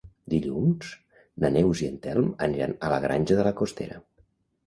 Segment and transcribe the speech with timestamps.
[0.33, 0.93] Dilluns
[1.43, 4.01] na Neus i en Telm aniran a la Granja de la Costera.